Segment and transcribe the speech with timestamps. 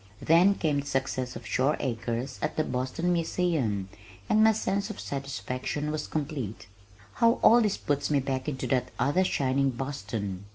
[0.19, 3.87] Then came the success of Shore Acres at the Boston Museum
[4.27, 6.65] and my sense of satisfaction was complete.
[7.21, 10.45] How all this puts me back into that other shining Boston!